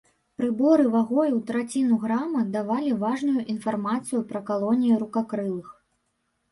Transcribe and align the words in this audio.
Прыборы 0.37 0.85
вагой 0.95 1.29
у 1.33 1.41
траціну 1.49 1.99
грама 2.05 2.41
давалі 2.57 2.91
важную 3.05 3.41
інфармацыю 3.55 4.27
пра 4.35 4.43
калоніі 4.53 5.01
рукакрылых. 5.05 5.67